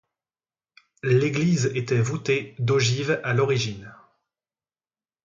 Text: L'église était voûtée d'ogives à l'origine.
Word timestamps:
L'église 1.03 1.67
était 1.75 2.01
voûtée 2.01 2.55
d'ogives 2.57 3.21
à 3.23 3.35
l'origine. 3.35 3.93